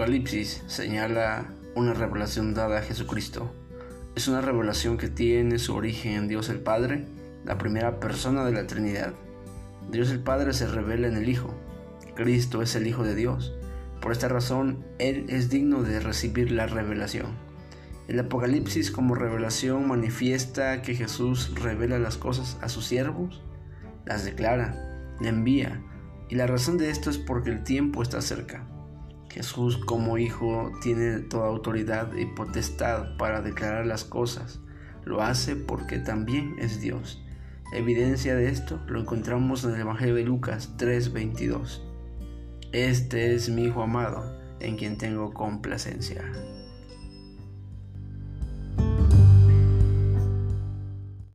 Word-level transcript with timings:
Apocalipsis 0.00 0.62
señala 0.66 1.52
una 1.74 1.92
revelación 1.92 2.54
dada 2.54 2.78
a 2.78 2.82
Jesucristo. 2.82 3.54
Es 4.16 4.28
una 4.28 4.40
revelación 4.40 4.96
que 4.96 5.08
tiene 5.10 5.58
su 5.58 5.74
origen 5.74 6.12
en 6.12 6.26
Dios 6.26 6.48
el 6.48 6.60
Padre, 6.60 7.04
la 7.44 7.58
primera 7.58 8.00
persona 8.00 8.46
de 8.46 8.52
la 8.52 8.66
Trinidad. 8.66 9.12
Dios 9.90 10.10
el 10.10 10.20
Padre 10.20 10.54
se 10.54 10.66
revela 10.66 11.06
en 11.06 11.18
el 11.18 11.28
Hijo. 11.28 11.54
Cristo 12.14 12.62
es 12.62 12.74
el 12.76 12.86
Hijo 12.86 13.04
de 13.04 13.14
Dios. 13.14 13.54
Por 14.00 14.12
esta 14.12 14.28
razón, 14.28 14.86
Él 14.98 15.26
es 15.28 15.50
digno 15.50 15.82
de 15.82 16.00
recibir 16.00 16.50
la 16.50 16.66
revelación. 16.66 17.32
El 18.08 18.18
Apocalipsis 18.20 18.90
como 18.90 19.14
revelación 19.14 19.86
manifiesta 19.86 20.80
que 20.80 20.94
Jesús 20.94 21.52
revela 21.60 21.98
las 21.98 22.16
cosas 22.16 22.56
a 22.62 22.70
sus 22.70 22.86
siervos, 22.86 23.42
las 24.06 24.24
declara, 24.24 25.12
le 25.20 25.28
envía, 25.28 25.82
y 26.30 26.36
la 26.36 26.46
razón 26.46 26.78
de 26.78 26.88
esto 26.88 27.10
es 27.10 27.18
porque 27.18 27.50
el 27.50 27.64
tiempo 27.64 28.02
está 28.02 28.22
cerca. 28.22 28.66
Jesús 29.30 29.78
como 29.78 30.18
Hijo 30.18 30.72
tiene 30.82 31.20
toda 31.20 31.48
autoridad 31.48 32.12
y 32.14 32.26
potestad 32.26 33.16
para 33.16 33.40
declarar 33.40 33.86
las 33.86 34.04
cosas. 34.04 34.60
Lo 35.04 35.22
hace 35.22 35.56
porque 35.56 35.98
también 35.98 36.56
es 36.58 36.80
Dios. 36.80 37.22
evidencia 37.72 38.34
de 38.34 38.48
esto 38.48 38.80
lo 38.88 39.00
encontramos 39.00 39.62
en 39.62 39.74
el 39.74 39.82
Evangelio 39.82 40.16
de 40.16 40.24
Lucas 40.24 40.74
3:22. 40.76 41.80
Este 42.72 43.34
es 43.34 43.48
mi 43.48 43.66
Hijo 43.66 43.82
amado, 43.82 44.36
en 44.58 44.76
quien 44.76 44.98
tengo 44.98 45.32
complacencia. 45.32 46.24